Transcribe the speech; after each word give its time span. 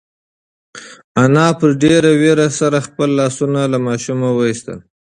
انا 1.23 1.47
په 1.59 1.65
ډېرې 1.81 2.11
وېرې 2.21 2.47
سره 2.59 2.77
خپل 2.87 3.09
لاسونه 3.19 3.61
له 3.73 3.77
ماشومه 3.87 4.27
وایستل. 4.33 4.77